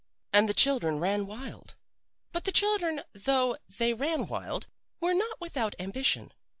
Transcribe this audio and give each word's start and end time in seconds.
"And 0.33 0.49
the 0.49 0.55
children 0.55 0.99
ran 0.99 1.27
wild. 1.27 1.75
"But 2.31 2.45
the 2.45 2.51
children, 2.51 3.03
though 3.13 3.55
they 3.69 3.93
ran 3.93 4.25
wild, 4.25 4.65
were 4.99 5.13
not 5.13 5.39
without 5.39 5.75
ambition. 5.77 6.33